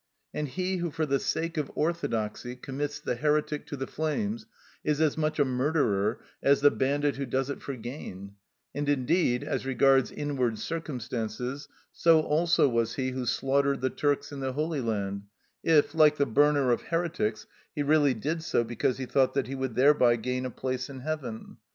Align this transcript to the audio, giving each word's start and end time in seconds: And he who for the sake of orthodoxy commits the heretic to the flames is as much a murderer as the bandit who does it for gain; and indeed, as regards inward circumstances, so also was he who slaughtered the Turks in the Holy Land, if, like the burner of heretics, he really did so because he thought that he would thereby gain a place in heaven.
And 0.33 0.47
he 0.47 0.77
who 0.77 0.89
for 0.89 1.05
the 1.05 1.19
sake 1.19 1.57
of 1.59 1.71
orthodoxy 1.75 2.55
commits 2.55 2.99
the 2.99 3.13
heretic 3.13 3.67
to 3.67 3.77
the 3.77 3.85
flames 3.85 4.47
is 4.83 4.99
as 4.99 5.15
much 5.15 5.37
a 5.37 5.45
murderer 5.45 6.21
as 6.41 6.61
the 6.61 6.71
bandit 6.71 7.17
who 7.17 7.25
does 7.27 7.51
it 7.51 7.61
for 7.61 7.75
gain; 7.75 8.33
and 8.73 8.89
indeed, 8.89 9.43
as 9.43 9.63
regards 9.63 10.11
inward 10.11 10.57
circumstances, 10.57 11.67
so 11.91 12.21
also 12.21 12.67
was 12.67 12.95
he 12.95 13.11
who 13.11 13.27
slaughtered 13.27 13.81
the 13.81 13.91
Turks 13.91 14.31
in 14.31 14.39
the 14.39 14.53
Holy 14.53 14.81
Land, 14.81 15.27
if, 15.61 15.93
like 15.93 16.17
the 16.17 16.25
burner 16.25 16.71
of 16.71 16.81
heretics, 16.81 17.45
he 17.75 17.83
really 17.83 18.15
did 18.15 18.41
so 18.41 18.63
because 18.63 18.97
he 18.97 19.05
thought 19.05 19.35
that 19.35 19.45
he 19.45 19.53
would 19.53 19.75
thereby 19.75 20.15
gain 20.15 20.47
a 20.47 20.49
place 20.49 20.89
in 20.89 21.01
heaven. 21.01 21.57